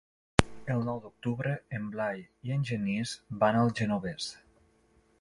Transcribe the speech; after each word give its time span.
El 0.75 0.79
nou 0.87 1.01
d'octubre 1.03 1.51
en 1.79 1.87
Blai 1.97 2.25
i 2.49 2.57
en 2.57 2.67
Genís 2.73 3.15
van 3.45 3.63
al 3.63 3.75
Genovés. 3.83 4.35